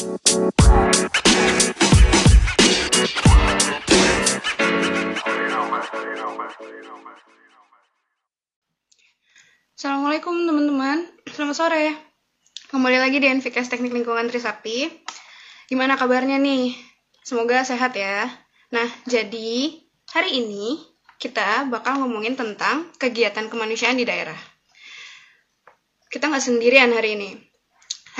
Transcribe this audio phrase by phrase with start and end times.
[0.00, 0.16] Assalamualaikum
[10.48, 11.92] teman-teman, selamat sore.
[12.72, 14.88] Kembali lagi di NVKS Teknik Lingkungan Trisakti.
[15.68, 16.72] Gimana kabarnya nih?
[17.20, 18.24] Semoga sehat ya.
[18.72, 19.84] Nah, jadi
[20.16, 20.80] hari ini
[21.20, 24.40] kita bakal ngomongin tentang kegiatan kemanusiaan di daerah.
[26.08, 27.49] Kita nggak sendirian hari ini.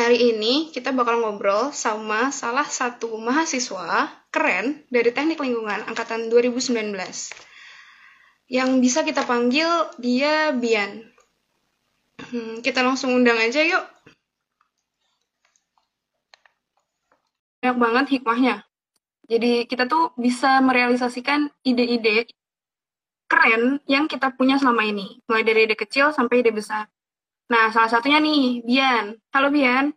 [0.00, 6.96] Hari ini kita bakal ngobrol sama salah satu mahasiswa keren dari Teknik Lingkungan Angkatan 2019.
[8.48, 9.68] Yang bisa kita panggil
[10.00, 11.04] dia Bian.
[12.32, 13.84] Hmm, kita langsung undang aja yuk.
[17.60, 18.64] Banyak banget hikmahnya.
[19.28, 22.24] Jadi kita tuh bisa merealisasikan ide-ide
[23.28, 25.20] keren yang kita punya selama ini.
[25.28, 26.88] Mulai dari ide kecil sampai ide besar.
[27.50, 29.18] Nah, salah satunya nih, Bian.
[29.34, 29.90] Halo, Bian.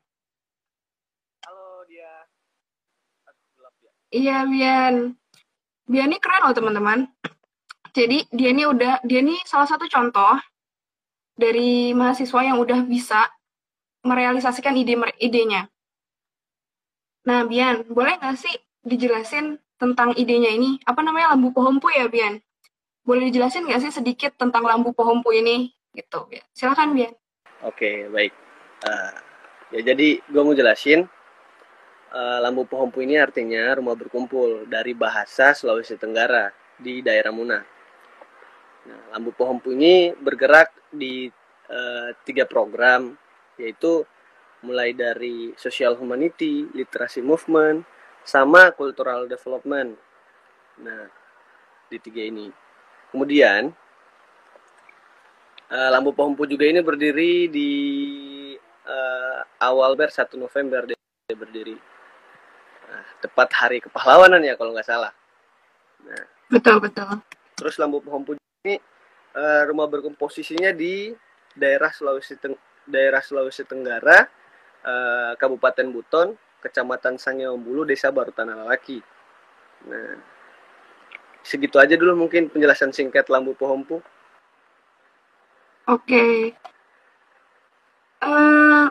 [1.46, 2.02] Halo dia.
[2.02, 2.14] Ya.
[4.10, 5.14] Iya, Bian.
[5.86, 7.06] Bian ini keren loh, teman-teman.
[7.94, 10.34] Jadi, dia ini udah, dia ini salah satu contoh
[11.38, 13.30] dari mahasiswa yang udah bisa
[14.02, 15.70] merealisasikan ide idenya.
[17.30, 20.82] Nah, Bian, boleh nggak sih dijelasin tentang idenya ini?
[20.90, 22.42] Apa namanya lampu pohompu ya, Bian?
[23.06, 25.70] Boleh dijelasin nggak sih sedikit tentang lampu pohompu ini?
[25.94, 26.46] Gitu, Bian.
[26.58, 27.14] Silakan, Bian.
[27.64, 28.34] Oke, baik.
[28.84, 29.16] Uh,
[29.72, 31.08] ya jadi gue mau jelasin
[32.12, 37.64] uh, lampu pohompu ini artinya rumah berkumpul dari bahasa Sulawesi Tenggara di daerah Muna.
[38.84, 41.32] Nah, lampu pohompu ini bergerak di
[41.72, 43.16] uh, tiga program,
[43.56, 44.04] yaitu
[44.64, 47.88] mulai dari social humanity, literasi movement,
[48.28, 49.96] sama cultural development.
[50.84, 51.08] Nah,
[51.88, 52.52] di tiga ini.
[53.08, 53.72] Kemudian
[55.74, 57.72] uh, lampu pohompu juga ini berdiri di
[58.86, 60.98] uh, awal ber 1 November dia
[61.34, 61.76] berdiri.
[62.94, 65.10] Nah, tepat hari kepahlawanan ya kalau nggak salah.
[66.06, 67.10] Nah, betul betul.
[67.58, 68.78] Terus lampu pohompu ini
[69.34, 71.10] uh, rumah berkomposisinya di
[71.58, 72.54] daerah Sulawesi Teng
[72.84, 74.28] daerah Sulawesi Tenggara,
[74.84, 79.00] uh, Kabupaten Buton, Kecamatan Sangiambulu, Desa Baru Tanah Lalaki.
[79.88, 80.20] Nah,
[81.44, 84.04] segitu aja dulu mungkin penjelasan singkat lampu pohompu.
[85.84, 86.08] Oke.
[86.08, 86.36] Okay.
[88.24, 88.88] Uh,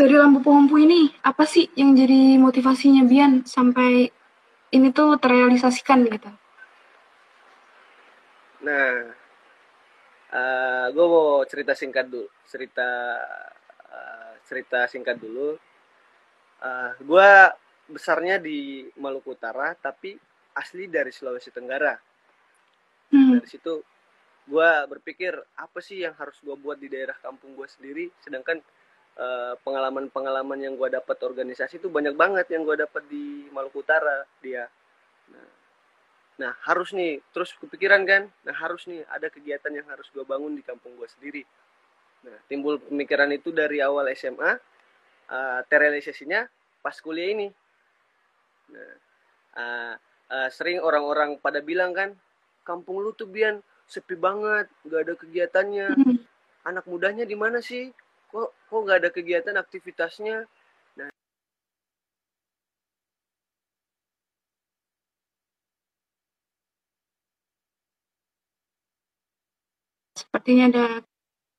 [0.00, 4.08] dari lampu pohompu ini, apa sih yang jadi motivasinya Bian sampai
[4.72, 6.32] ini tuh terrealisasikan gitu?
[8.64, 9.12] Nah,
[10.32, 12.88] uh, eh, gue mau cerita singkat dulu, cerita
[13.92, 15.60] uh, cerita singkat dulu.
[16.62, 17.30] Uh, eh, gue
[17.92, 20.16] besarnya di Maluku Utara, tapi
[20.56, 21.92] asli dari Sulawesi Tenggara.
[23.12, 23.36] Hmm.
[23.36, 23.91] Dari situ
[24.48, 28.58] gue berpikir apa sih yang harus gue buat di daerah kampung gue sendiri, sedangkan
[29.60, 34.24] pengalaman-pengalaman uh, yang gue dapat organisasi itu banyak banget yang gue dapat di Maluku Utara
[34.40, 34.64] dia.
[35.28, 35.62] Nah,
[36.40, 40.56] Nah harus nih, terus kepikiran kan, nah harus nih ada kegiatan yang harus gue bangun
[40.56, 41.42] di kampung gue sendiri.
[42.24, 44.50] Nah timbul pemikiran itu dari awal SMA, uh,
[45.28, 46.48] eh, terrealisasinya
[46.80, 47.48] pas kuliah ini.
[48.72, 48.92] Nah
[49.60, 49.94] uh,
[50.32, 52.16] uh, sering orang-orang pada bilang kan,
[52.64, 53.60] kampung lu tuh Bian
[53.92, 55.88] sepi banget, gak ada kegiatannya.
[55.92, 56.16] Hmm.
[56.64, 57.92] Anak mudanya di mana sih?
[58.32, 60.48] Kok kok gak ada kegiatan aktivitasnya?
[70.12, 70.86] Sepertinya ada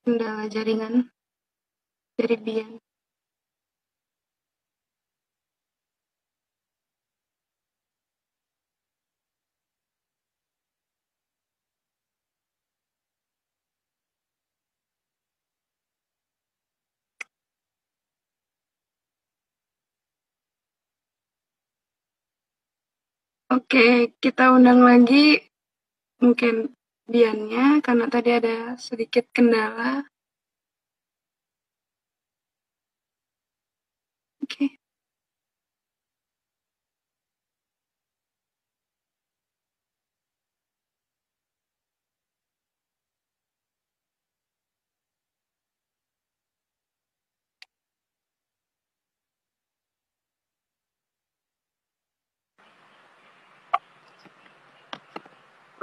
[0.03, 1.07] kendala jaringan
[2.17, 2.82] dari Bian.
[23.53, 25.37] Oke, kita undang lagi
[26.17, 26.73] mungkin
[27.05, 30.01] Biannya karena tadi ada sedikit kendala.
[34.41, 34.82] Oke.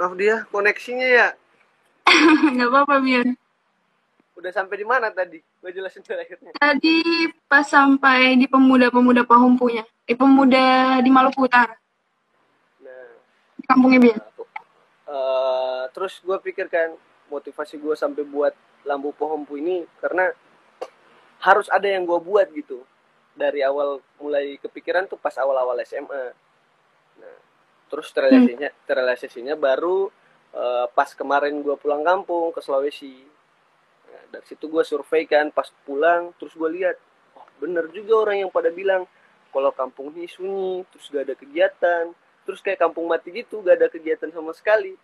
[0.01, 1.27] Maaf dia koneksinya ya.
[2.57, 3.37] Gak apa-apa Bian.
[4.33, 5.37] Udah sampai di mana tadi?
[5.61, 6.57] Gue jelasin terakhirnya.
[6.57, 9.85] Tadi pas sampai di pemuda-pemuda Pahumpunya.
[10.01, 11.77] Di pemuda di Maluku Utara.
[12.81, 13.13] Nah.
[13.53, 14.17] Di kampungnya Bian.
[15.05, 16.97] Uh, terus gue pikirkan
[17.29, 20.33] motivasi gue sampai buat lampu Pahumpu ini karena
[21.45, 22.81] harus ada yang gue buat gitu.
[23.31, 26.33] dari awal mulai kepikiran tuh pas awal-awal SMA.
[27.91, 30.07] Terus terrealisasinya terrealisasinya baru
[30.55, 33.19] uh, pas kemarin gue pulang kampung ke Sulawesi.
[34.07, 36.95] Nah, dari situ gue survei kan pas pulang terus gue lihat
[37.35, 39.03] oh, bener juga orang yang pada bilang
[39.51, 42.05] kalau kampung ini sunyi terus gak ada kegiatan.
[42.47, 44.95] Terus kayak kampung mati gitu gak ada kegiatan sama sekali.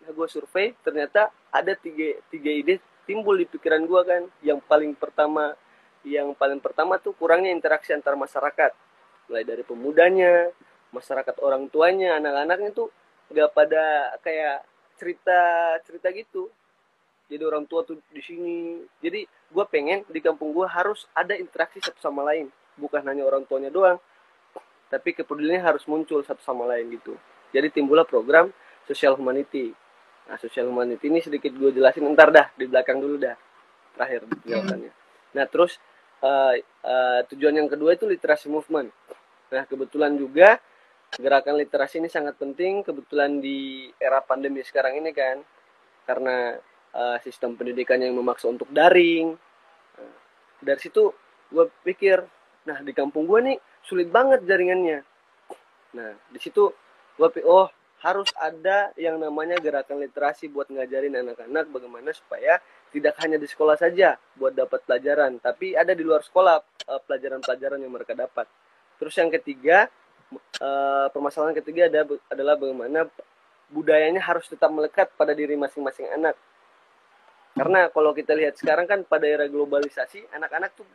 [0.00, 4.22] Nah gue survei ternyata ada tiga tiga ide timbul di pikiran gue kan.
[4.40, 5.52] Yang paling pertama
[6.00, 8.72] yang paling pertama tuh kurangnya interaksi antar masyarakat.
[9.28, 10.48] Mulai dari pemudanya
[10.90, 12.88] masyarakat orang tuanya anak-anaknya tuh
[13.30, 14.66] gak pada kayak
[14.98, 15.40] cerita
[15.86, 16.50] cerita gitu.
[17.30, 18.82] Jadi orang tua tuh di sini.
[18.98, 22.50] Jadi gue pengen di kampung gue harus ada interaksi satu sama lain.
[22.74, 24.02] Bukan hanya orang tuanya doang.
[24.90, 27.14] Tapi kepeduliannya harus muncul satu sama lain gitu.
[27.54, 28.50] Jadi timbullah program
[28.90, 29.70] social humanity.
[30.26, 33.38] Nah social humanity ini sedikit gue jelasin ntar dah di belakang dulu dah.
[33.94, 34.92] Terakhir jawabannya.
[35.38, 35.78] Nah terus
[36.26, 38.90] uh, uh, tujuan yang kedua itu literasi movement.
[39.54, 40.58] Nah kebetulan juga
[41.18, 45.42] gerakan literasi ini sangat penting kebetulan di era pandemi sekarang ini kan
[46.06, 46.54] karena
[46.94, 49.34] uh, sistem pendidikan yang memaksa untuk daring
[50.62, 51.10] dari situ
[51.50, 52.22] gue pikir
[52.68, 55.00] Nah di kampung gue nih sulit banget jaringannya.
[55.96, 56.68] Nah di situ
[57.16, 57.68] gue oh
[58.00, 62.56] harus ada yang namanya gerakan literasi buat ngajarin anak-anak bagaimana supaya
[62.94, 67.76] tidak hanya di sekolah saja buat dapat pelajaran, tapi ada di luar sekolah eh, pelajaran-pelajaran
[67.76, 68.48] yang mereka dapat.
[68.96, 69.86] Terus yang ketiga,
[70.36, 73.06] eh, permasalahan ketiga ada, adalah bagaimana
[73.70, 76.34] budayanya harus tetap melekat pada diri masing-masing anak.
[77.54, 80.86] Karena kalau kita lihat sekarang kan pada era globalisasi, anak-anak tuh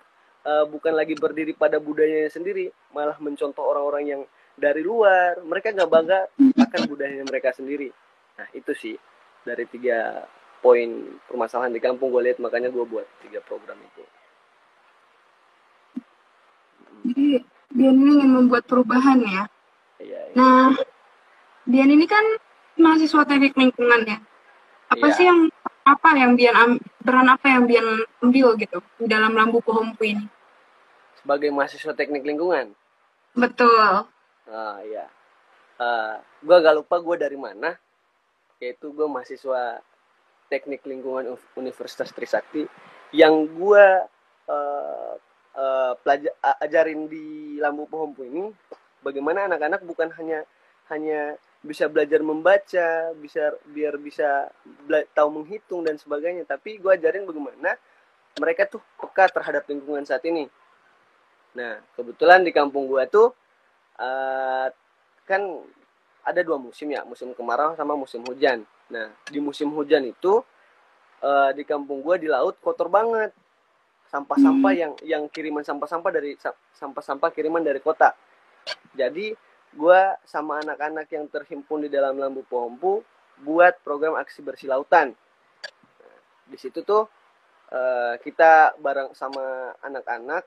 [0.47, 4.21] uh, bukan lagi berdiri pada budayanya sendiri, malah mencontoh orang-orang yang
[4.55, 5.39] dari luar.
[5.43, 7.91] Mereka nggak bangga akan budayanya mereka sendiri.
[8.39, 8.95] Nah itu sih
[9.43, 10.23] dari tiga
[10.63, 14.03] poin permasalahan di kampung gue lihat makanya gue buat tiga program itu.
[17.05, 17.27] Jadi
[17.75, 19.43] Dian ini ingin membuat perubahan ya.
[19.99, 20.35] Iya, iya.
[20.39, 20.71] Nah,
[21.67, 22.23] Dian ini kan
[22.79, 24.17] mahasiswa teknik lingkungan ya.
[24.89, 25.15] Apa iya.
[25.19, 25.51] sih yang
[25.83, 30.25] apa yang Bian peran apa yang Bian ambil gitu di dalam lambu pohonpu ini?
[31.25, 32.69] sebagai mahasiswa teknik lingkungan.
[33.33, 34.05] Betul.
[34.45, 35.09] Ah iya.
[35.81, 37.73] Uh, gue gak lupa gue dari mana.
[38.61, 39.81] Yaitu gue mahasiswa
[40.53, 42.69] teknik lingkungan Universitas Trisakti
[43.09, 43.85] yang gue
[44.45, 45.17] uh,
[45.55, 45.95] uh,
[46.61, 48.51] ajarin di Lambu Pohonpu ini
[49.01, 50.43] bagaimana anak-anak bukan hanya
[50.91, 54.53] hanya bisa belajar membaca, bisa biar bisa
[55.17, 57.73] tahu menghitung dan sebagainya, tapi gue ajarin bagaimana
[58.37, 60.45] mereka tuh peka terhadap lingkungan saat ini.
[61.55, 63.31] Nah, kebetulan di kampung gua tuh
[63.95, 64.67] uh,
[65.23, 65.41] kan
[66.25, 68.67] ada dua musim ya, musim kemarau sama musim hujan.
[68.91, 70.43] Nah, di musim hujan itu
[71.23, 73.31] uh, di kampung gua di laut kotor banget.
[74.09, 74.81] Sampah-sampah hmm.
[74.81, 76.37] yang yang kiriman sampah-sampah dari
[76.75, 78.13] sampah-sampah kiriman dari kota.
[78.95, 79.35] Jadi,
[79.75, 83.03] gua sama anak-anak yang terhimpun di dalam Lambu Pohompu
[83.43, 85.11] buat program aksi bersih lautan.
[85.11, 87.03] Nah, di situ tuh
[87.71, 90.45] uh, kita bareng sama anak-anak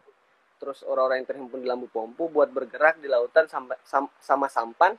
[0.58, 3.78] terus orang-orang yang terhimpun di lambu pompu buat bergerak di lautan sama,
[4.19, 4.99] sama sampan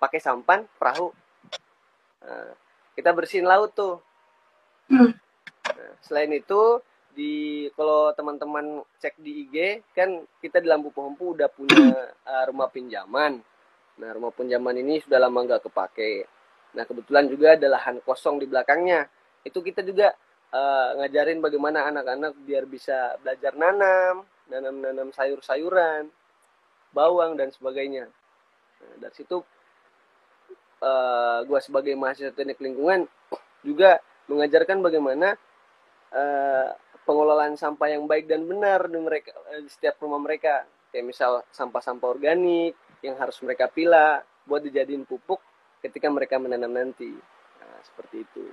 [0.00, 1.12] pakai sampan perahu
[2.24, 2.52] nah,
[2.96, 4.00] kita bersihin laut tuh
[4.88, 5.12] hmm.
[5.76, 6.80] nah, selain itu
[7.18, 12.70] di kalau teman-teman cek di IG kan kita di lambu pompu udah punya uh, rumah
[12.70, 13.42] pinjaman.
[13.98, 16.30] Nah rumah pinjaman ini sudah lama nggak kepake.
[16.78, 19.10] Nah kebetulan juga ada lahan kosong di belakangnya.
[19.42, 20.14] Itu kita juga
[20.54, 26.08] uh, ngajarin bagaimana anak-anak biar bisa belajar nanam nanam-nanam sayur-sayuran,
[26.92, 28.08] bawang dan sebagainya.
[28.80, 29.44] Nah, dari situ uh,
[30.82, 33.04] eh, gue sebagai mahasiswa teknik lingkungan
[33.62, 35.36] juga mengajarkan bagaimana
[36.12, 36.68] uh,
[37.08, 40.68] pengelolaan sampah yang baik dan benar di mereka uh, di setiap rumah mereka.
[40.92, 45.40] Kayak misal sampah-sampah organik yang harus mereka pilah buat dijadiin pupuk
[45.80, 47.08] ketika mereka menanam nanti.
[47.60, 48.44] Nah, seperti itu.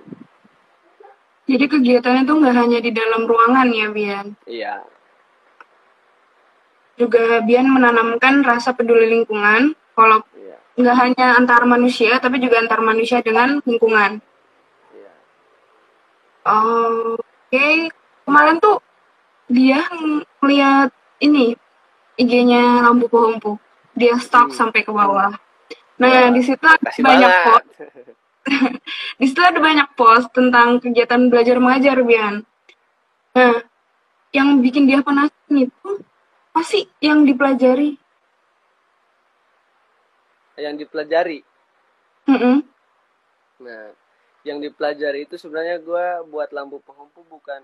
[1.46, 4.26] Jadi kegiatannya tuh nggak hanya di dalam ruangan ya, Bian?
[4.44, 4.84] Iya,
[6.96, 10.56] juga Bian menanamkan rasa peduli lingkungan kalau yeah.
[10.80, 14.20] nggak hanya antar manusia tapi juga antar manusia dengan lingkungan.
[14.96, 15.16] Yeah.
[16.48, 17.20] Oke,
[17.52, 17.76] okay.
[18.26, 18.82] Kemarin tuh
[19.46, 19.86] dia
[20.42, 20.90] melihat
[21.22, 21.54] ini
[22.18, 23.56] IG-nya lampu pohonpu.
[23.96, 24.58] Dia stop hmm.
[24.58, 25.32] sampai ke bawah.
[25.96, 27.68] Nah, di situ ada banyak post.
[29.20, 32.44] di situ ada banyak post tentang kegiatan belajar mengajar, Bian.
[33.32, 33.64] Nah,
[34.36, 35.90] yang bikin dia penasaran itu
[36.52, 37.96] apa sih yang dipelajari?
[40.56, 41.40] Yang dipelajari?
[42.28, 42.56] Mm -hmm.
[43.64, 43.92] Nah,
[44.44, 47.60] yang dipelajari itu sebenarnya gue buat lampu penghempu bukan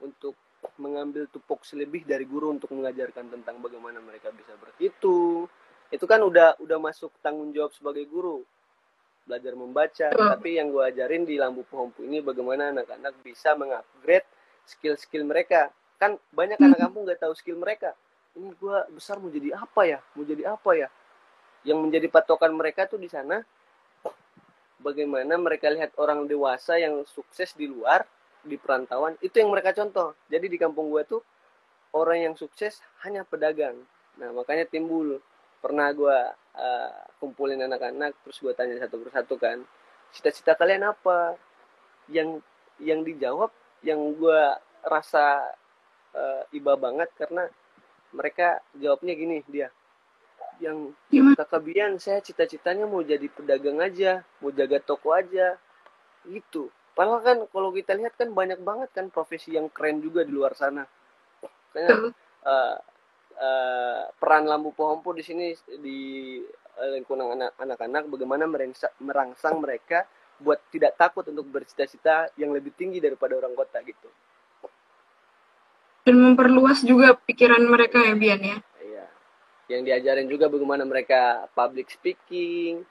[0.00, 0.34] untuk
[0.80, 5.46] mengambil tupoksi lebih dari guru untuk mengajarkan tentang bagaimana mereka bisa berhitung.
[5.92, 8.42] Itu kan udah udah masuk tanggung jawab sebagai guru.
[9.24, 10.06] Belajar membaca.
[10.12, 10.28] Betul.
[10.36, 14.26] tapi yang gue ajarin di lampu pohonpu ini bagaimana anak-anak bisa mengupgrade
[14.64, 15.68] skill-skill mereka.
[16.00, 16.72] Kan banyak Hmm.
[16.72, 17.92] anak kampung nggak tahu skill mereka.
[18.34, 20.00] Ini gue besar mau jadi apa ya?
[20.16, 20.88] Mau jadi apa ya?
[21.64, 23.40] Yang menjadi patokan mereka tuh di sana
[24.76, 28.04] bagaimana mereka lihat orang dewasa yang sukses di luar
[28.44, 30.14] di perantauan itu yang mereka contoh.
[30.28, 31.22] Jadi di kampung gue tuh
[31.96, 33.80] orang yang sukses hanya pedagang.
[34.20, 35.18] Nah makanya timbul.
[35.64, 36.18] Pernah gue
[36.60, 39.64] uh, kumpulin anak-anak terus gue tanya satu persatu kan
[40.12, 41.40] cita-cita kalian apa?
[42.12, 42.44] Yang
[42.78, 43.48] yang dijawab
[43.80, 44.40] yang gue
[44.84, 45.56] rasa
[46.12, 47.48] uh, iba banget karena
[48.12, 49.72] mereka jawabnya gini dia
[50.62, 50.94] yang
[51.34, 55.56] kakak Bian saya cita-citanya mau jadi pedagang aja mau jaga toko aja.
[56.28, 60.32] Gitu padahal kan kalau kita lihat kan banyak banget kan profesi yang keren juga di
[60.32, 60.86] luar sana
[61.74, 62.14] Kayaknya
[62.46, 62.76] uh,
[63.34, 65.50] uh, peran lampu pohonpu di sini
[65.82, 66.38] di
[66.78, 68.46] uh, lingkungan anak- anak-anak bagaimana
[69.02, 70.06] merangsang mereka
[70.38, 74.06] buat tidak takut untuk bercita-cita yang lebih tinggi daripada orang kota gitu.
[76.04, 78.58] Dan memperluas juga pikiran mereka ya, Bian ya.
[78.78, 79.06] Iya.
[79.72, 82.84] Yang diajarin juga bagaimana mereka public speaking,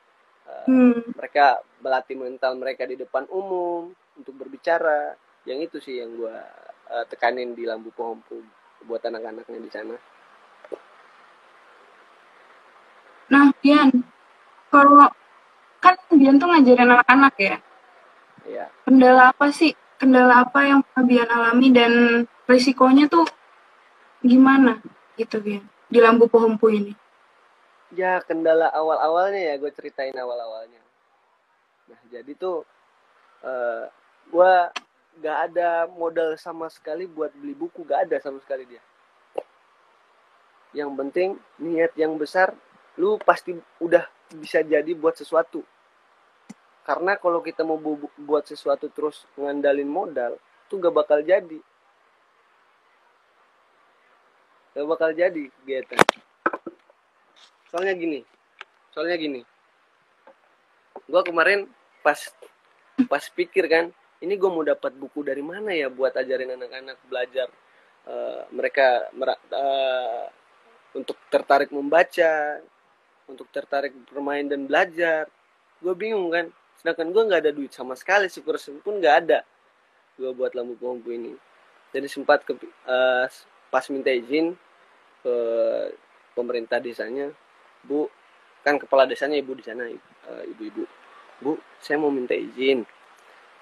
[0.47, 0.99] uh, Hmm.
[1.15, 5.15] mereka berlatih mental mereka di depan umum untuk berbicara.
[5.43, 6.39] Yang itu sih yang gua
[6.91, 8.39] uh, tekanin di lampu pohonpu
[8.87, 9.95] buat anak-anaknya di sana.
[13.31, 13.89] Nah, Bian,
[14.69, 15.09] kalau
[15.79, 17.55] kan Bian tuh ngajarin anak-anak ya.
[18.43, 18.65] Iya.
[18.83, 19.71] Kendala apa sih?
[19.97, 21.93] Kendala apa yang pernah Bian alami dan
[22.43, 23.23] risikonya tuh
[24.23, 24.79] gimana
[25.15, 26.93] gitu Bian di lampu pohonpu ini?
[27.93, 30.81] Ya kendala awal-awalnya ya gue ceritain awal-awalnya.
[31.89, 32.65] Nah jadi tuh
[33.45, 33.85] eh
[34.33, 34.53] gue
[35.21, 38.81] gak ada modal sama sekali buat beli buku gak ada sama sekali dia.
[40.73, 41.29] Yang penting
[41.61, 42.57] niat yang besar
[42.97, 45.61] lu pasti udah bisa jadi buat sesuatu.
[46.81, 51.61] Karena kalau kita mau bu- buat sesuatu terus ngandalin modal tuh gak bakal jadi.
[54.73, 55.95] Gak bakal jadi gitu
[57.73, 58.21] soalnya gini
[58.93, 59.41] soalnya gini.
[61.09, 61.65] Gua kemarin
[62.05, 62.21] pas
[63.09, 63.89] pas pikir kan
[64.21, 67.49] ini gue mau dapat buku dari mana ya buat ajarin anak-anak belajar
[68.07, 69.09] eh, mereka
[69.51, 70.25] eh,
[70.93, 72.61] untuk tertarik membaca
[73.25, 75.27] untuk tertarik bermain dan belajar.
[75.81, 76.47] Gue bingung kan
[76.79, 79.39] sedangkan gue nggak ada duit sama sekali sepersen pun nggak ada.
[80.15, 81.33] Gue buat lampu pompu ini.
[81.91, 83.25] Jadi sempat ke eh,
[83.73, 84.53] pas minta izin
[85.25, 85.35] ke
[86.37, 87.33] pemerintah desanya
[87.83, 88.07] Bu,
[88.63, 90.83] kan kepala desanya ibu di sana, eh, ibu-ibu.
[91.43, 92.87] Bu, saya mau minta izin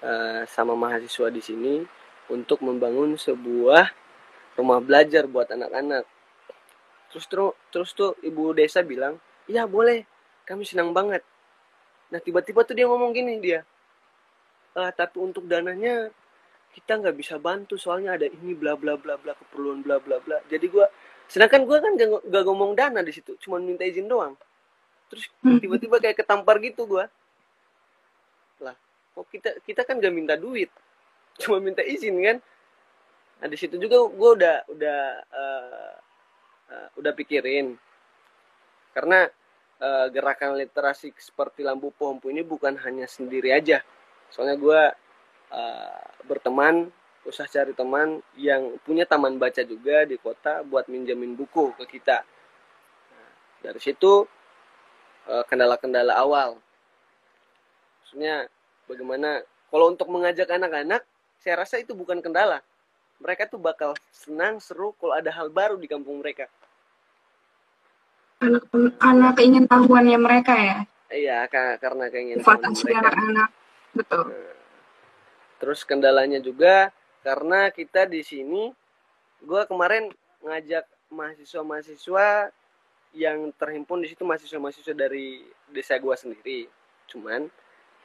[0.02, 1.74] eh, sama mahasiswa di sini
[2.30, 3.90] untuk membangun sebuah
[4.58, 6.04] rumah belajar buat anak-anak.
[7.10, 9.18] Terus terus terus tuh ibu desa bilang,
[9.50, 10.06] iya boleh,
[10.46, 11.22] kami senang banget.
[12.12, 13.60] Nah tiba-tiba tuh dia ngomong gini dia,
[14.76, 16.10] "Eh, tapi untuk dananya
[16.72, 20.40] kita nggak bisa bantu soalnya ada ini bla bla bla bla keperluan bla bla bla.
[20.48, 20.88] Jadi gua
[21.32, 24.36] sedangkan gue kan gak, gak ngomong dana di situ cuma minta izin doang.
[25.08, 25.56] Terus Hmm.
[25.60, 27.04] tiba-tiba kayak ketampar gitu gue
[28.60, 28.76] lah
[29.16, 30.68] kok kita kita kan gak minta duit
[31.42, 32.36] cuma minta izin kan?
[33.40, 35.94] Nah di situ juga gue udah udah eh,
[36.70, 37.74] eh, udah pikirin.
[38.92, 39.24] Karena
[39.80, 43.80] eh, gerakan literasi seperti lampu pompu ini bukan hanya sendiri aja.
[44.28, 44.80] Soalnya gue
[45.52, 51.70] eh, berteman usah cari teman yang punya taman baca juga di kota buat minjemin buku
[51.78, 52.26] ke kita.
[53.10, 53.30] Nah,
[53.62, 54.26] dari situ
[55.30, 56.58] eh, kendala-kendala awal.
[58.02, 58.50] Maksudnya
[58.90, 61.06] bagaimana kalau untuk mengajak anak-anak,
[61.38, 62.60] saya rasa itu bukan kendala.
[63.22, 66.50] Mereka tuh bakal senang, seru kalau ada hal baru di kampung mereka.
[68.42, 68.66] Anak
[68.98, 70.78] anak keingin tahuannya mereka ya.
[71.12, 73.14] Iya, ka- karena keinginan Fantasi mereka.
[73.14, 73.48] anak-anak.
[73.94, 74.24] Betul.
[75.62, 76.90] Terus kendalanya juga
[77.22, 78.66] karena kita di sini,
[79.42, 80.10] gue kemarin
[80.42, 82.50] ngajak mahasiswa-mahasiswa
[83.14, 86.60] yang terhimpun di situ mahasiswa-mahasiswa dari desa gue sendiri.
[87.06, 87.46] Cuman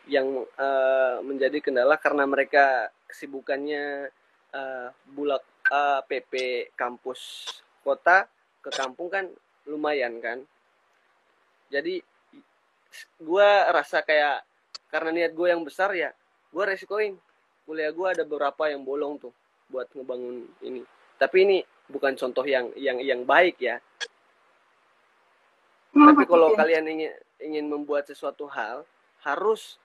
[0.06, 4.14] yang eh, menjadi kendala karena mereka kesibukannya
[4.54, 6.34] eh, bulak eh, PP
[6.78, 7.50] kampus
[7.82, 8.30] kota
[8.62, 9.26] ke kampung kan
[9.66, 10.46] lumayan kan.
[11.74, 12.00] Jadi
[13.18, 14.46] gue rasa kayak
[14.94, 16.14] karena niat gue yang besar ya,
[16.54, 17.18] gue resikoin
[17.68, 19.36] kuliah gue ada beberapa yang bolong tuh
[19.68, 20.82] buat ngebangun ini.
[21.20, 21.58] Tapi ini
[21.92, 23.84] bukan contoh yang yang yang baik ya.
[25.92, 27.12] Tapi kalau kalian ingin
[27.44, 28.88] ingin membuat sesuatu hal,
[29.28, 29.76] harus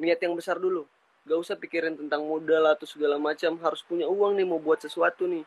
[0.00, 0.88] niat yang besar dulu.
[1.28, 3.60] Gak usah pikirin tentang modal atau segala macam.
[3.60, 5.44] Harus punya uang nih mau buat sesuatu nih.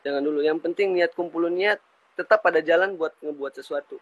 [0.00, 1.76] jangan dulu yang penting niat kumpulun niat
[2.16, 3.96] tetap pada jalan buat ngebuat sesuatu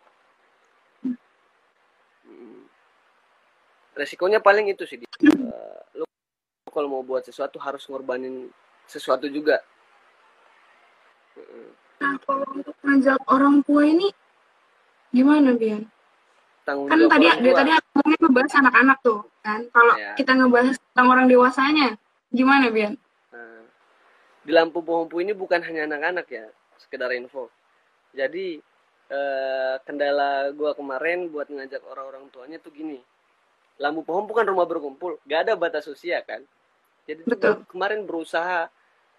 [2.27, 2.63] hmm.
[3.99, 5.78] resikonya paling itu sih uh,
[6.79, 8.55] kalau mau buat sesuatu harus ngorbanin
[8.87, 9.59] sesuatu juga.
[11.99, 14.15] Nah kalau untuk ngajak orang tua ini
[15.11, 15.83] gimana Bian?
[16.63, 19.67] Tanggung kan tadi dia tadi aku ngebahas anak-anak tuh kan?
[19.75, 20.15] Kalau ya.
[20.15, 21.99] kita ngebahas tentang orang dewasanya
[22.31, 22.95] gimana Bian?
[23.35, 23.67] Nah,
[24.47, 26.47] di lampu pompu ini bukan hanya anak-anak ya
[26.79, 27.51] sekedar info.
[28.15, 28.63] Jadi
[29.11, 33.03] eh, kendala gue kemarin buat ngajak orang-orang tuanya tuh gini.
[33.83, 36.47] Lampu pohon bukan rumah berkumpul gak ada batas usia kan
[37.09, 37.65] jadi Betul.
[37.73, 38.69] kemarin berusaha.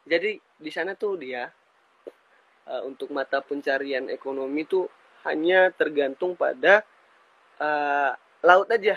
[0.05, 1.50] Jadi di sana tuh dia
[2.69, 4.86] uh, untuk mata pencarian ekonomi tuh
[5.25, 6.86] hanya tergantung pada
[7.58, 8.13] uh,
[8.46, 8.93] laut aja.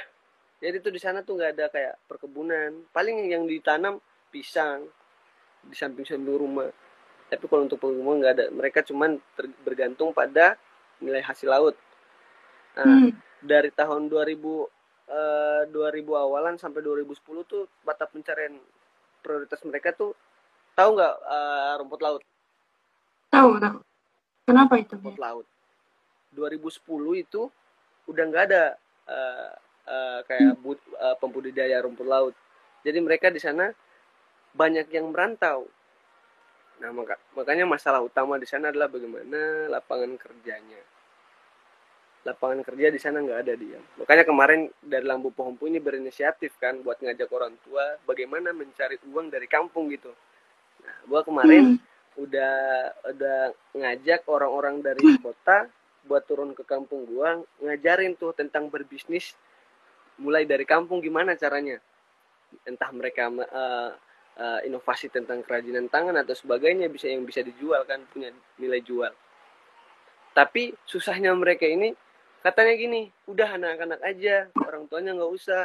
[0.60, 2.84] Jadi tuh di sana tuh nggak ada kayak perkebunan.
[2.92, 3.96] Paling yang ditanam
[4.28, 4.84] pisang
[5.64, 6.68] di samping-samping rumah.
[7.32, 8.46] Tapi kalau untuk perkebunan nggak ada.
[8.52, 9.16] Mereka cuman
[9.64, 10.60] bergantung pada
[11.00, 11.74] nilai hasil laut.
[12.76, 13.10] Nah hmm.
[13.40, 14.36] dari tahun 2000
[15.08, 15.72] uh, 2000
[16.12, 18.60] awalan sampai 2010 tuh mata pencarian
[19.22, 20.12] prioritas mereka tuh
[20.74, 22.22] tahu nggak uh, rumput laut
[23.30, 23.78] tahu tahu
[24.44, 25.46] kenapa itu rumput laut
[26.34, 26.82] 2010
[27.22, 27.48] itu
[28.08, 28.64] udah nggak ada
[29.06, 29.52] uh,
[29.86, 30.74] uh, kayak hmm.
[30.98, 32.34] uh, pembudidaya rumput laut.
[32.82, 33.70] Jadi mereka di sana
[34.52, 35.70] banyak yang merantau.
[36.82, 40.82] Nah maka, makanya masalah utama di sana adalah bagaimana lapangan kerjanya.
[42.22, 43.78] Lapangan kerja di sana nggak ada dia.
[43.98, 49.26] Makanya kemarin dari Lambu Pohompu ini berinisiatif kan buat ngajak orang tua bagaimana mencari uang
[49.26, 50.14] dari kampung gitu.
[50.86, 52.22] Nah, gua kemarin hmm.
[52.22, 52.54] udah
[53.10, 53.38] udah
[53.74, 55.66] ngajak orang-orang dari kota
[56.06, 59.34] buat turun ke kampung gua ngajarin tuh tentang berbisnis
[60.18, 61.78] mulai dari kampung gimana caranya
[62.66, 63.90] entah mereka uh,
[64.36, 69.10] uh, inovasi tentang kerajinan tangan atau sebagainya bisa yang bisa dijual kan punya nilai jual
[70.32, 71.92] tapi susahnya mereka ini
[72.42, 75.64] katanya gini udah anak-anak aja orang tuanya nggak usah.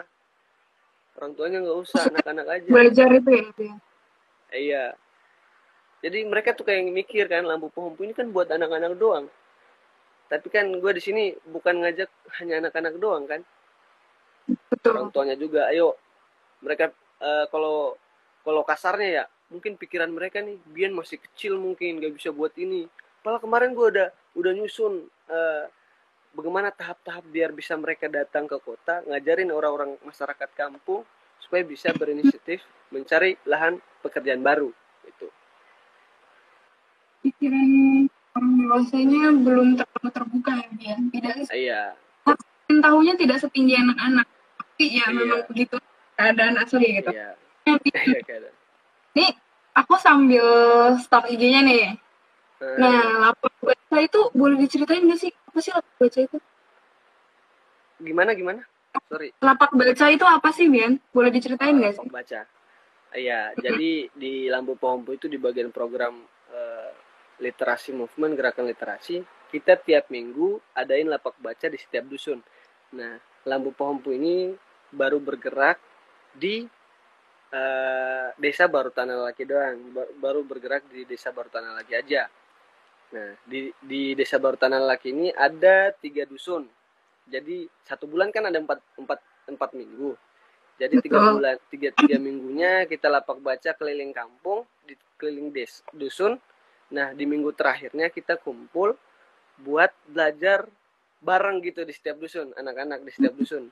[1.18, 2.70] Orang tuanya nggak usah anak-anak aja.
[2.70, 3.74] Belajar itu ya, ya
[4.54, 4.84] iya.
[6.06, 9.26] Jadi mereka tuh kayak mikir kan lampu pohon ini kan buat anak-anak doang.
[10.30, 13.42] Tapi kan gue di sini bukan ngajak hanya anak-anak doang kan.
[14.70, 14.94] Betul.
[14.94, 15.68] orang tuanya juga.
[15.74, 15.98] Ayo
[16.62, 17.98] mereka uh, kalau
[18.46, 22.86] kalau kasarnya ya mungkin pikiran mereka nih Bian masih kecil mungkin gak bisa buat ini.
[23.26, 25.64] Padahal kemarin gue udah udah nyusun uh,
[26.38, 31.02] bagaimana tahap-tahap biar bisa mereka datang ke kota ngajarin orang-orang masyarakat kampung
[31.42, 32.62] supaya bisa berinisiatif
[32.94, 34.70] mencari lahan pekerjaan baru
[35.10, 35.28] itu
[37.26, 38.06] pikiran
[38.38, 41.84] orang dewasanya belum terlalu terbuka ya Bian tidak iya.
[42.68, 44.28] Tahunya tidak setinggi anak-anak
[44.62, 45.16] tapi ya iya.
[45.16, 45.76] memang begitu
[46.14, 47.10] keadaan asli gitu.
[47.10, 47.34] Iya.
[47.66, 48.52] iya
[49.18, 49.26] ini
[49.74, 50.46] aku sambil
[51.02, 51.98] stok IG-nya nih.
[52.58, 52.78] Hmm.
[52.82, 56.38] nah lapak baca itu boleh diceritain nggak sih apa sih lapak baca itu?
[57.98, 58.62] Gimana gimana?
[59.10, 59.34] Sorry.
[59.42, 62.06] Lapak baca itu apa sih Bian boleh diceritain nggak sih?
[62.14, 62.46] baca.
[63.18, 66.22] Iya, jadi di Lampu Pompo itu di bagian program
[66.54, 66.92] uh,
[67.42, 72.38] literasi movement gerakan literasi kita tiap minggu adain lapak baca di setiap dusun.
[72.94, 73.18] Nah
[73.50, 74.54] lampu pohonpu ini
[74.94, 75.82] baru bergerak
[76.38, 76.70] di
[77.50, 79.90] uh, desa baru tanah laki doang.
[80.22, 82.30] Baru bergerak di desa baru tanah laki aja
[83.08, 86.68] nah di di desa baru tanah laki ini ada tiga dusun.
[87.28, 90.16] Jadi satu bulan kan ada empat empat empat minggu.
[90.78, 96.38] Jadi tiga bulan tiga tiga minggunya kita lapak baca keliling kampung di keliling des dusun.
[96.88, 98.96] Nah, di minggu terakhirnya kita kumpul
[99.60, 100.64] buat belajar
[101.20, 103.68] bareng gitu di setiap dusun, anak-anak di setiap dusun.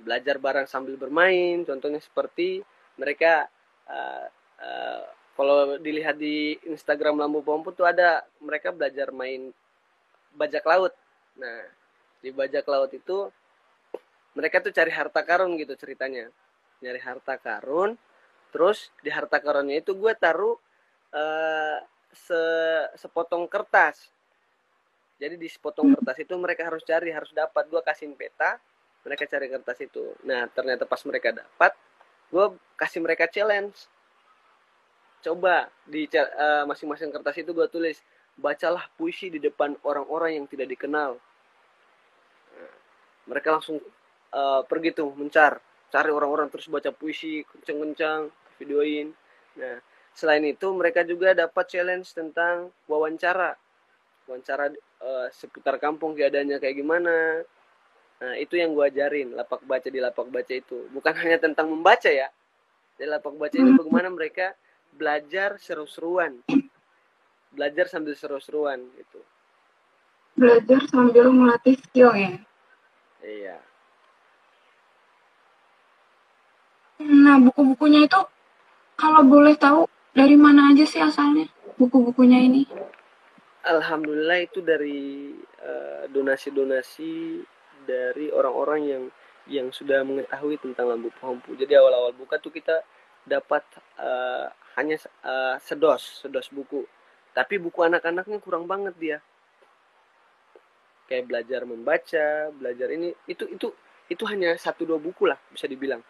[0.00, 2.64] Belajar bareng sambil bermain, contohnya seperti
[2.96, 3.50] mereka
[3.90, 4.26] uh,
[4.62, 9.50] uh, kalau dilihat di Instagram Lampu Pompu tuh ada mereka belajar main
[10.34, 10.94] bajak laut.
[11.38, 11.66] Nah,
[12.22, 13.30] di bajak laut itu
[14.34, 16.30] mereka tuh cari harta karun gitu ceritanya.
[16.82, 17.98] Nyari harta karun,
[18.54, 20.54] terus di harta karunnya itu gue taruh
[21.10, 21.78] uh,
[22.14, 22.42] se
[22.94, 24.14] sepotong kertas
[25.18, 28.62] jadi di sepotong kertas itu mereka harus cari harus dapat gue kasih peta
[29.02, 31.74] mereka cari kertas itu nah ternyata pas mereka dapat
[32.30, 32.46] gue
[32.78, 33.90] kasih mereka challenge
[35.24, 37.96] coba di uh, masing-masing kertas itu gue tulis
[38.36, 41.16] bacalah puisi di depan orang-orang yang tidak dikenal
[42.52, 42.74] nah,
[43.32, 43.80] mereka langsung
[44.36, 45.56] uh, pergi tuh mencar
[45.88, 48.28] cari orang-orang terus baca puisi kenceng-kenceng
[48.60, 49.08] videoin
[49.56, 49.80] nah
[50.14, 53.58] Selain itu, mereka juga dapat challenge tentang wawancara.
[54.30, 54.70] Wawancara
[55.02, 57.42] uh, seputar kampung keadaannya kayak gimana.
[58.22, 60.86] Nah, itu yang gue ajarin, lapak baca di lapak baca itu.
[60.94, 62.30] Bukan hanya tentang membaca ya.
[62.94, 63.78] Di lapak baca ini hmm.
[63.82, 64.54] bagaimana mereka
[64.94, 66.40] belajar seru-seruan.
[67.54, 69.22] belajar sambil seru-seruan gitu
[70.34, 72.34] belajar sambil melatih skill ya
[73.22, 73.56] iya
[76.98, 78.20] nah buku-bukunya itu
[78.98, 81.46] kalau boleh tahu dari mana aja sih asalnya
[81.78, 82.66] buku-bukunya ini
[83.64, 85.32] Alhamdulillah itu dari
[85.64, 87.40] uh, donasi-donasi
[87.88, 89.04] dari orang-orang yang
[89.48, 91.56] yang sudah mengetahui tentang lampu pompu.
[91.56, 92.84] Jadi awal-awal buka tuh kita
[93.24, 93.64] dapat
[93.96, 96.86] uh, hanya uh, sedos, sedos buku.
[97.34, 99.18] Tapi buku anak-anaknya kurang banget dia.
[101.10, 103.68] Kayak belajar membaca, belajar ini itu itu
[104.08, 106.00] itu hanya satu dua buku lah bisa dibilang.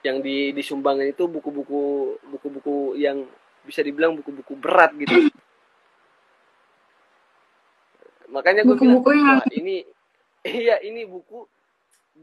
[0.00, 3.28] Yang di disumbangin itu buku-buku buku-buku yang
[3.64, 5.28] bisa dibilang buku-buku berat gitu
[8.30, 9.42] makanya gue bilang yang...
[9.52, 9.76] ini
[10.64, 11.44] iya ini buku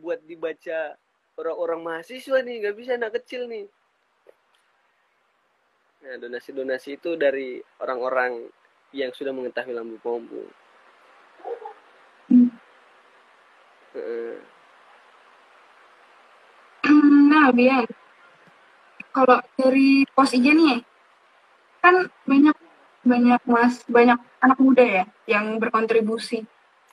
[0.01, 0.95] buat dibaca
[1.37, 3.67] orang-orang mahasiswa nih nggak bisa anak kecil nih
[6.07, 8.47] nah donasi-donasi itu dari orang-orang
[8.95, 10.47] yang sudah mengetahui lampu pompu
[12.31, 12.47] hmm.
[17.27, 17.83] nah biar
[19.11, 20.79] kalau dari pos IG nih
[21.83, 22.55] kan banyak
[23.07, 26.45] banyak mas banyak anak muda ya yang berkontribusi.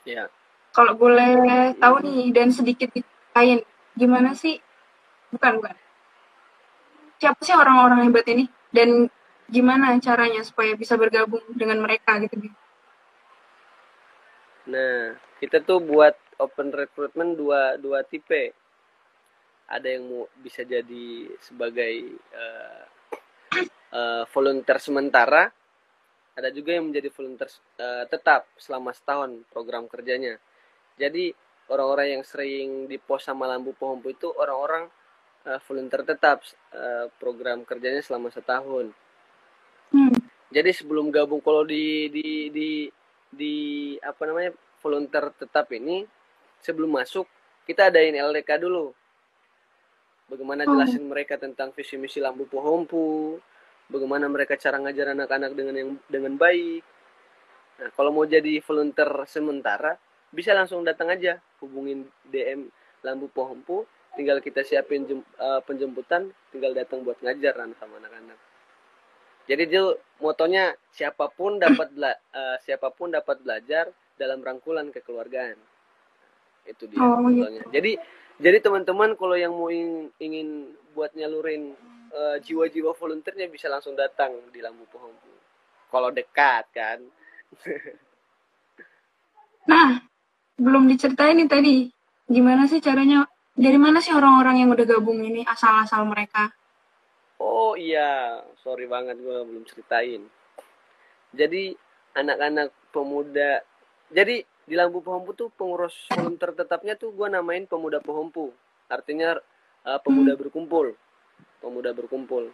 [0.09, 0.31] Iya.
[0.74, 2.90] Kalau boleh tahu nih dan sedikit
[3.35, 3.61] lain
[3.94, 4.59] gimana sih?
[5.31, 5.77] Bukan bukan.
[7.20, 9.06] Siapa sih orang-orang hebat ini dan
[9.46, 12.50] gimana caranya supaya bisa bergabung dengan mereka gitu?
[14.66, 18.50] Nah, kita tuh buat open recruitment dua dua tipe.
[19.64, 22.84] Ada yang mau bisa jadi sebagai uh,
[23.94, 25.48] uh, volunteer sementara
[26.34, 30.37] ada juga yang menjadi volunteer uh, tetap selama setahun program kerjanya
[30.98, 31.30] jadi
[31.70, 34.90] orang-orang yang sering di pos sama lampu pohon itu orang-orang
[35.48, 36.42] uh, volunteer tetap
[36.74, 38.92] uh, program kerjanya selama setahun
[39.92, 40.16] hmm.
[40.52, 42.68] jadi sebelum gabung kalau di di di
[43.35, 43.54] di
[44.00, 44.52] apa namanya
[44.85, 46.04] volunteer tetap ini
[46.61, 47.28] sebelum masuk
[47.64, 48.92] kita adain LDK dulu
[50.28, 50.76] bagaimana oh.
[50.76, 53.40] jelasin mereka tentang visi misi lampu pohompu
[53.88, 56.83] bagaimana mereka cara ngajar anak-anak dengan yang dengan baik.
[57.74, 59.98] Nah, kalau mau jadi volunteer sementara,
[60.30, 62.70] bisa langsung datang aja, hubungin DM
[63.02, 63.83] Lampu Pohompu,
[64.14, 68.38] tinggal kita siapin jem, uh, penjemputan, tinggal datang buat ngajar anak sama anak-anak.
[69.44, 69.85] Jadi dia
[70.24, 75.59] motonya siapa pun dapat bela, uh, siapa pun dapat belajar dalam rangkulan kekeluargaan.
[76.64, 77.61] Itu dia oh, iya.
[77.68, 78.00] Jadi
[78.40, 80.48] jadi teman-teman kalau yang mau ingin, ingin
[80.96, 81.74] buat nyalurin
[82.11, 85.14] eh, jiwa-jiwa volunteernya bisa langsung datang di Lampu Pohon.
[85.90, 86.98] Kalau dekat kan.
[89.70, 90.03] nah,
[90.59, 91.77] belum diceritain nih tadi.
[92.27, 93.22] Gimana sih caranya?
[93.54, 96.50] Dari mana sih orang-orang yang udah gabung ini asal-asal mereka?
[97.38, 100.26] Oh iya, sorry banget gue belum ceritain.
[101.34, 101.74] Jadi
[102.14, 103.62] anak-anak pemuda,
[104.10, 108.50] jadi di Lampu Pohompu tuh pengurus volunteer tetapnya tuh gue namain pemuda Pohompu.
[108.90, 109.38] Artinya
[109.86, 110.40] uh, pemuda hmm.
[110.40, 110.94] berkumpul
[111.64, 112.52] pemuda berkumpul.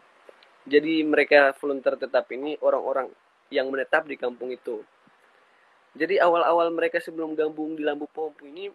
[0.70, 3.10] Jadi mereka volunteer tetap ini orang-orang
[3.50, 4.86] yang menetap di kampung itu.
[5.98, 8.70] Jadi awal-awal mereka sebelum gabung di Lampu Pompu ini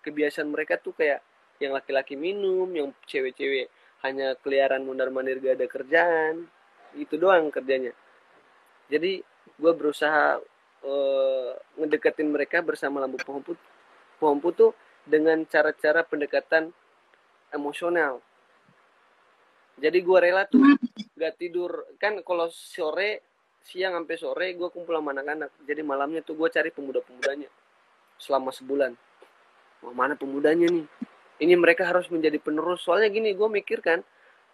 [0.00, 1.20] kebiasaan mereka tuh kayak
[1.62, 3.70] yang laki-laki minum, yang cewek-cewek
[4.02, 6.34] hanya keliaran mundar-mandir gak ada kerjaan.
[6.94, 7.94] Itu doang kerjanya.
[8.90, 9.22] Jadi
[9.54, 10.38] gue berusaha
[10.84, 13.52] uh, ngedeketin mereka bersama Lampu Pompu.
[14.18, 14.72] Pompu tuh
[15.04, 16.72] dengan cara-cara pendekatan
[17.52, 18.18] emosional
[19.78, 20.62] jadi gue rela tuh
[21.18, 23.22] gak tidur kan kalau sore
[23.64, 27.48] siang sampai sore gue kumpul sama anak-anak jadi malamnya tuh gue cari pemuda-pemudanya
[28.18, 28.92] selama sebulan
[29.84, 30.86] Wah, mana pemudanya nih
[31.42, 32.84] ini mereka harus menjadi penerus.
[32.86, 34.02] Soalnya gini gue mikir kan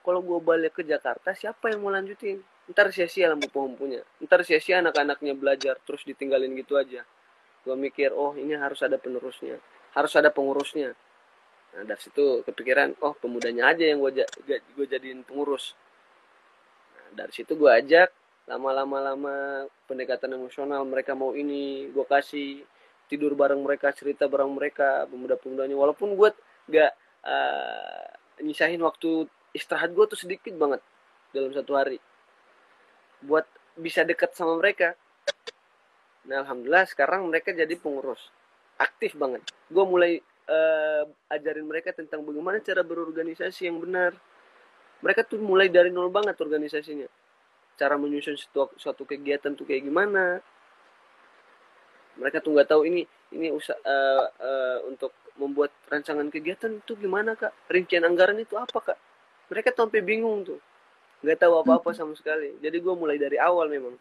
[0.00, 2.40] kalau gue balik ke Jakarta siapa yang mau lanjutin?
[2.70, 7.04] Ntar sia-sia lampu punya ntar sia-sia anak-anaknya belajar terus ditinggalin gitu aja.
[7.66, 9.60] Gue mikir oh ini harus ada penerusnya.
[9.92, 10.94] Harus ada pengurusnya.
[11.70, 15.78] Nah, dari situ kepikiran, oh pemudanya aja yang gue gue jadiin pengurus.
[16.96, 18.10] Nah, dari situ gue ajak
[18.50, 19.36] lama-lama lama
[19.86, 22.66] pendekatan emosional mereka mau ini gue kasih
[23.06, 25.78] tidur bareng mereka cerita bareng mereka pemuda-pemudanya.
[25.78, 26.30] Walaupun gue
[26.70, 26.92] gak
[27.26, 28.06] uh,
[28.40, 30.80] nyisahin waktu istirahat gue tuh sedikit banget
[31.34, 31.98] dalam satu hari
[33.26, 33.44] buat
[33.76, 34.94] bisa dekat sama mereka
[36.24, 38.30] nah alhamdulillah sekarang mereka jadi pengurus
[38.78, 44.12] aktif banget gue mulai uh, ajarin mereka tentang bagaimana cara berorganisasi yang benar.
[45.00, 47.08] Mereka tuh mulai dari nol banget organisasinya.
[47.78, 50.42] Cara menyusun suatu, suatu kegiatan tuh kayak gimana.
[52.20, 57.32] Mereka tuh nggak tahu ini ini usah uh, uh, untuk membuat rancangan kegiatan itu gimana
[57.32, 57.56] kak?
[57.72, 58.98] Rincian anggaran itu apa kak?
[59.48, 60.60] Mereka tuh sampai bingung tuh.
[61.20, 62.56] nggak tahu apa-apa sama sekali.
[62.64, 63.92] Jadi gue mulai dari awal memang.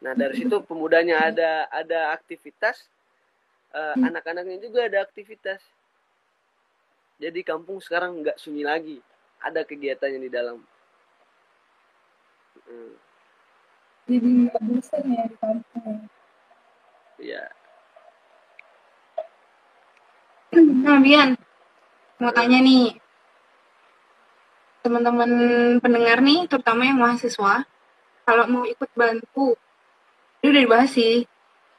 [0.00, 2.88] Nah dari situ pemudanya ada ada aktivitas
[3.76, 5.60] uh, anak-anaknya juga ada aktivitas.
[7.20, 8.96] Jadi kampung sekarang nggak sunyi lagi.
[9.44, 10.60] Ada kegiatannya di dalam.
[12.70, 12.94] Hmm.
[14.06, 14.30] jadi
[14.62, 16.08] bosan ya di kampung.
[17.20, 17.44] Ya
[20.54, 21.38] nah Bian
[22.20, 22.98] mau tanya nih.
[24.80, 25.30] Teman-teman
[25.80, 27.64] pendengar nih terutama yang mahasiswa
[28.24, 29.56] kalau mau ikut bantu
[30.40, 31.24] itu udah dibahas sih.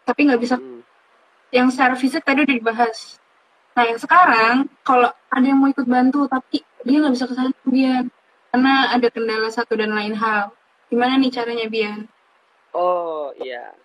[0.05, 0.57] Tapi nggak bisa.
[0.57, 0.81] Hmm.
[1.51, 3.19] yang secara fisik tadi udah dibahas.
[3.75, 7.51] Nah yang sekarang kalau ada yang mau ikut bantu tapi dia nggak bisa ke sana
[7.67, 8.07] Bian.
[8.51, 10.55] Karena ada kendala satu dan lain hal.
[10.87, 12.07] Gimana nih caranya Bian?
[12.71, 13.75] Oh iya.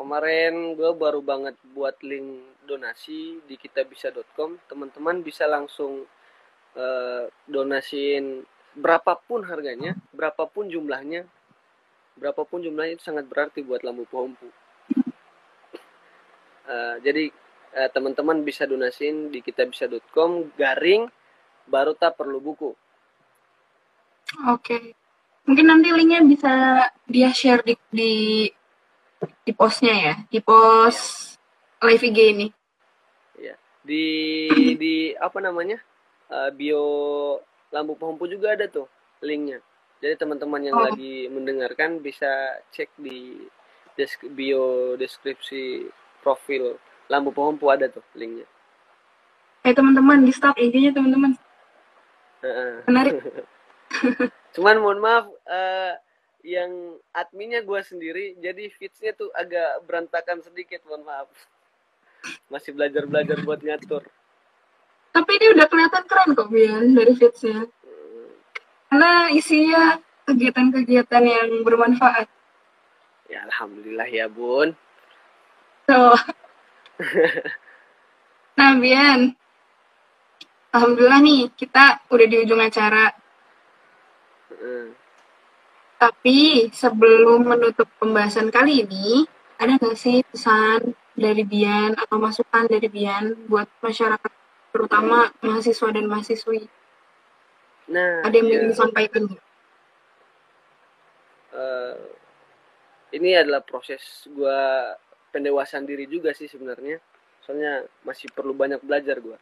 [0.00, 6.06] Kemarin gue baru banget buat link donasi di kitabisa.com teman-teman bisa langsung
[6.78, 8.46] uh, donasiin
[8.78, 11.26] berapapun harganya, berapapun jumlahnya,
[12.14, 14.46] berapapun jumlahnya itu sangat berarti buat lampu pompu.
[16.70, 17.34] Uh, jadi
[17.74, 21.10] uh, teman-teman bisa donasiin di kitabisa.com garing
[21.66, 22.70] baru tak perlu buku.
[24.46, 24.62] Oke.
[24.62, 24.84] Okay.
[25.50, 26.52] Mungkin nanti linknya bisa
[27.10, 28.12] dia share di di,
[29.42, 31.34] di postnya ya, di post
[31.82, 32.46] live IG ini.
[33.40, 33.56] Ya.
[33.80, 34.04] Di
[34.76, 35.80] di apa namanya?
[36.30, 36.84] uh, bio
[37.70, 38.86] lampu pompu juga ada tuh
[39.20, 39.58] linknya
[40.00, 40.86] jadi teman-teman yang oh.
[40.88, 43.44] lagi mendengarkan bisa cek di
[43.98, 45.90] desk bio deskripsi
[46.24, 46.78] profil
[47.10, 48.46] lampu pompu ada tuh linknya
[49.66, 51.36] eh teman-teman di stop IG-nya teman-teman
[52.88, 53.20] menarik
[54.56, 55.94] cuman mohon maaf uh,
[56.40, 61.28] yang adminnya gue sendiri jadi feedsnya tuh agak berantakan sedikit mohon maaf
[62.52, 64.04] masih belajar belajar buat ngatur.
[65.10, 67.66] Tapi ini udah kelihatan keren kok Bian dari fitsnya
[68.90, 72.26] karena isinya kegiatan-kegiatan yang bermanfaat.
[73.30, 74.74] Ya alhamdulillah ya bun.
[75.86, 76.18] So
[78.58, 79.34] nah Bian.
[80.70, 83.10] Alhamdulillah nih kita udah di ujung acara.
[84.50, 84.92] Hmm.
[86.00, 89.24] tapi sebelum menutup pembahasan kali ini
[89.56, 94.32] ada nggak sih pesan dari Bian atau masukan dari Bian buat masyarakat
[94.72, 96.64] terutama mahasiswa dan mahasiswi.
[97.92, 98.52] Nah, ada yang ya.
[98.56, 99.22] ingin disampaikan?
[101.50, 101.98] Uh,
[103.12, 104.60] ini adalah proses gue
[105.34, 107.02] pendewasaan diri juga sih sebenarnya.
[107.44, 109.36] Soalnya masih perlu banyak belajar gue.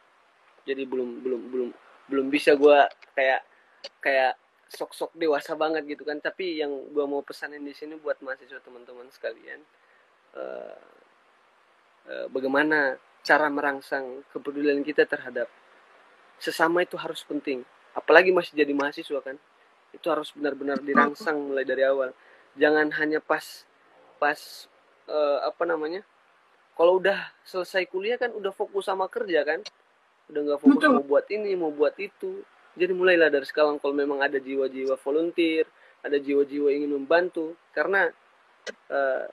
[0.67, 1.69] Jadi belum belum belum
[2.09, 2.77] belum bisa gue
[3.13, 3.41] kayak
[4.03, 4.33] kayak
[4.67, 6.17] sok-sok dewasa banget gitu kan.
[6.19, 9.61] Tapi yang gue mau pesanin di sini buat mahasiswa teman-teman sekalian,
[10.33, 10.98] uh, uh,
[12.31, 15.47] bagaimana cara merangsang kepedulian kita terhadap
[16.39, 17.61] sesama itu harus penting.
[17.93, 19.35] Apalagi masih jadi mahasiswa kan
[19.89, 22.15] itu harus benar-benar dirangsang mulai dari awal.
[22.55, 23.67] Jangan hanya pas
[24.17, 24.39] pas
[25.07, 26.03] uh, apa namanya
[26.75, 29.59] kalau udah selesai kuliah kan udah fokus sama kerja kan
[30.31, 30.95] udah nggak fokus Betul.
[30.95, 32.41] mau buat ini mau buat itu.
[32.79, 35.67] Jadi mulailah dari sekarang kalau memang ada jiwa-jiwa volunteer
[36.05, 37.57] ada jiwa-jiwa ingin membantu.
[37.75, 38.07] Karena
[38.87, 39.25] uh,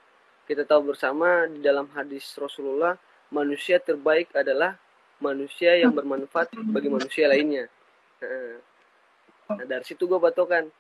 [0.47, 2.95] kita tahu bersama di dalam hadis Rasulullah
[3.35, 4.79] manusia terbaik adalah
[5.19, 7.67] manusia yang bermanfaat bagi manusia lainnya.
[8.23, 10.71] Nah, dari situ gue batokan.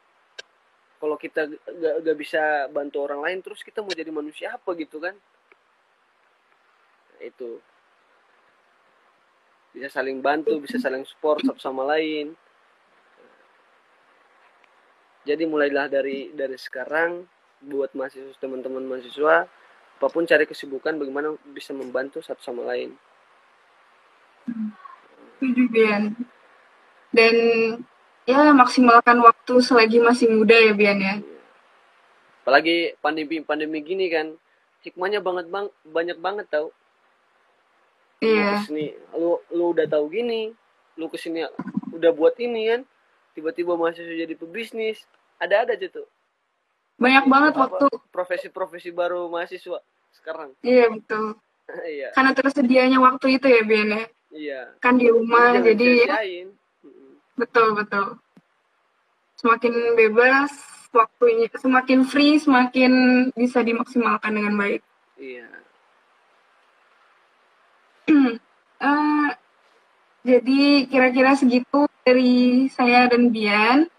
[0.96, 4.96] Kalau kita gak, gak bisa bantu orang lain, terus kita mau jadi manusia apa gitu
[4.96, 5.12] kan?
[7.12, 7.60] Nah, itu
[9.76, 12.32] bisa saling bantu, bisa saling support satu sama lain.
[15.26, 17.28] Jadi mulailah dari dari sekarang
[17.64, 19.48] buat mahasiswa teman-teman mahasiswa
[19.96, 22.92] apa pun cari kesibukan bagaimana bisa membantu satu sama lain.
[25.40, 26.12] Setuju Bian.
[27.16, 27.34] Dan
[28.28, 31.16] ya maksimalkan waktu selagi masih muda ya Bian ya.
[32.44, 34.36] Apalagi pandemi pandemi gini kan
[34.84, 36.68] hikmahnya banget bang banyak banget tau.
[38.20, 38.60] Iya.
[38.68, 38.92] yeah.
[39.16, 40.52] lu lu udah tahu gini
[40.96, 41.48] lu ke sini
[41.96, 42.80] udah buat ini kan.
[43.32, 45.08] Tiba-tiba masih jadi pebisnis
[45.40, 46.08] ada ada aja tuh
[46.96, 47.86] banyak banget apa, waktu.
[48.08, 49.80] profesi-profesi baru mahasiswa
[50.16, 50.56] sekarang?
[50.64, 51.36] Iya betul.
[51.66, 52.14] Iya.
[52.14, 54.06] Karena tersedianya waktu itu ya Bian ya?
[54.30, 54.60] Iya.
[54.78, 56.46] Kan di rumah Jangan jadi ya.
[57.34, 58.22] betul betul.
[59.34, 60.54] Semakin bebas
[60.94, 62.92] waktunya semakin free semakin
[63.34, 64.78] bisa dimaksimalkan dengan baik.
[65.18, 65.50] Iya.
[68.06, 69.34] Uh,
[70.30, 73.90] jadi kira-kira segitu dari saya dan Bian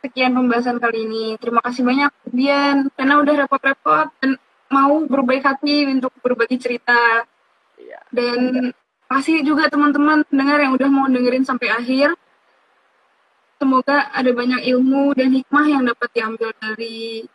[0.00, 1.24] sekian pembahasan kali ini.
[1.36, 4.40] Terima kasih banyak Dian karena udah repot-repot dan
[4.72, 7.24] mau berbaik hati untuk berbagi cerita.
[7.76, 8.00] Iya.
[8.10, 8.70] Dan
[9.10, 12.16] kasih juga teman-teman pendengar yang udah mau dengerin sampai akhir.
[13.60, 17.28] semoga ada banyak ilmu dan hikmah yang dapat diambil dari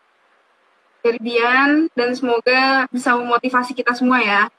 [1.05, 4.49] dari Dian dan semoga bisa memotivasi kita semua ya.